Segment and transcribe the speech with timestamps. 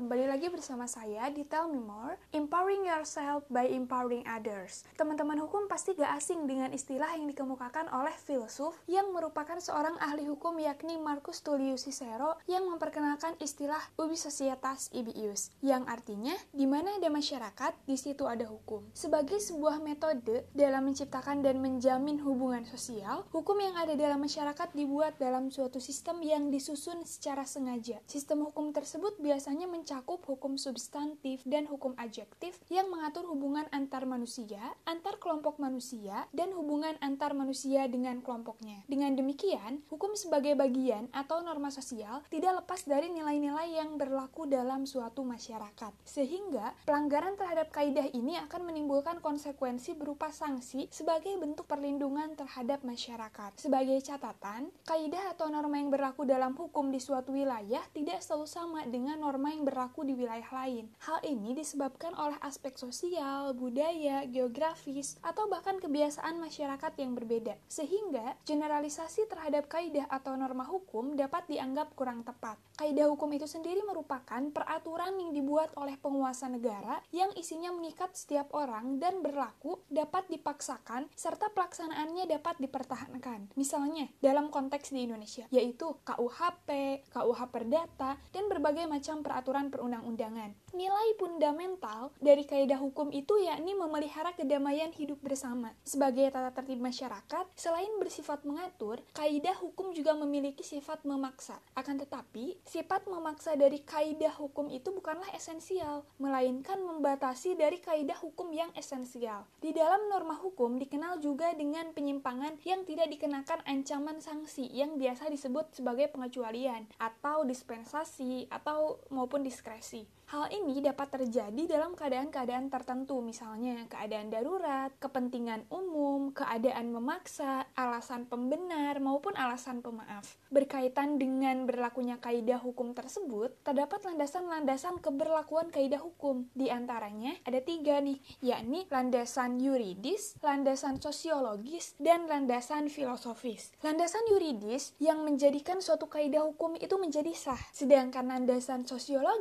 [0.00, 4.88] kembali lagi bersama saya di Tell Me More, Empowering Yourself by Empowering Others.
[4.96, 10.24] Teman-teman hukum pasti gak asing dengan istilah yang dikemukakan oleh filsuf yang merupakan seorang ahli
[10.24, 16.64] hukum yakni Marcus Tullius Cicero yang memperkenalkan istilah ubi societas ibi ius, yang artinya di
[16.64, 18.80] mana ada masyarakat, di situ ada hukum.
[18.96, 25.20] Sebagai sebuah metode dalam menciptakan dan menjamin hubungan sosial, hukum yang ada dalam masyarakat dibuat
[25.20, 28.00] dalam suatu sistem yang disusun secara sengaja.
[28.08, 34.62] Sistem hukum tersebut biasanya mencakup hukum substantif dan hukum adjektif yang mengatur hubungan antar manusia,
[34.86, 38.86] antar kelompok manusia, dan hubungan antar manusia dengan kelompoknya.
[38.86, 44.86] Dengan demikian, hukum sebagai bagian atau norma sosial tidak lepas dari nilai-nilai yang berlaku dalam
[44.86, 45.90] suatu masyarakat.
[46.06, 53.58] Sehingga, pelanggaran terhadap kaidah ini akan menimbulkan konsekuensi berupa sanksi sebagai bentuk perlindungan terhadap masyarakat.
[53.58, 58.86] Sebagai catatan, kaidah atau norma yang berlaku dalam hukum di suatu wilayah tidak selalu sama
[58.86, 60.92] dengan norma yang berlaku di wilayah lain.
[61.08, 67.56] Hal ini disebabkan oleh aspek sosial, budaya, geografis, atau bahkan kebiasaan masyarakat yang berbeda.
[67.68, 72.56] Sehingga, generalisasi terhadap kaidah atau norma hukum dapat dianggap kurang tepat.
[72.80, 78.48] Kaidah hukum itu sendiri merupakan peraturan yang dibuat oleh penguasa negara yang isinya mengikat setiap
[78.56, 83.52] orang dan berlaku dapat dipaksakan serta pelaksanaannya dapat dipertahankan.
[83.60, 86.68] Misalnya, dalam konteks di Indonesia, yaitu KUHP,
[87.12, 90.56] KUH Perdata, dan berbagai macam peraturan perundang-undangan.
[90.72, 95.76] Nilai fundamental dari kaidah hukum itu yakni memelihara kedamaian hidup bersama.
[95.84, 101.60] Sebagai tata tertib masyarakat, selain bersifat mengatur, kaidah hukum juga memiliki sifat memaksa.
[101.76, 108.48] Akan tetapi, sifat memaksa dari kaidah hukum itu bukanlah esensial, melainkan membatasi dari kaidah hukum
[108.54, 109.44] yang esensial.
[109.58, 115.26] Di dalam norma hukum dikenal juga dengan penyimpangan yang tidak dikenakan ancaman sanksi yang biasa
[115.26, 120.06] disebut sebagai pengecualian atau dispensasi atau maupun diskresi.
[120.30, 128.30] Hal ini dapat terjadi dalam keadaan-keadaan tertentu, misalnya keadaan darurat, kepentingan umum, keadaan memaksa, alasan
[128.30, 130.38] pembenar, maupun alasan pemaaf.
[130.54, 136.46] Berkaitan dengan berlakunya kaidah hukum tersebut, terdapat landasan-landasan keberlakuan kaidah hukum.
[136.54, 143.74] Di antaranya ada tiga nih, yakni landasan yuridis, landasan sosiologis, dan landasan filosofis.
[143.82, 149.39] Landasan yuridis yang menjadikan suatu kaidah hukum itu menjadi sah, sedangkan landasan sosiologis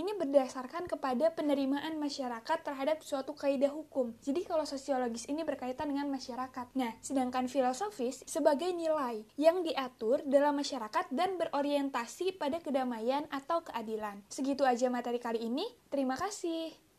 [0.00, 4.14] ini ber berdasarkan kepada penerimaan masyarakat terhadap suatu kaidah hukum.
[4.22, 6.70] Jadi kalau sosiologis ini berkaitan dengan masyarakat.
[6.78, 14.22] Nah, sedangkan filosofis sebagai nilai yang diatur dalam masyarakat dan berorientasi pada kedamaian atau keadilan.
[14.30, 15.66] Segitu aja materi kali ini.
[15.90, 16.80] Terima kasih.